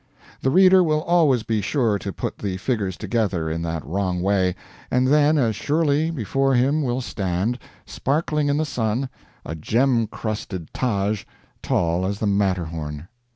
[0.41, 4.55] The reader will always be sure to put the figures together in that wrong way,
[4.89, 9.09] and then as surely before him will stand, sparkling in the sun,
[9.45, 11.23] a gem crusted Taj
[11.61, 13.09] tall as the Matterhorn.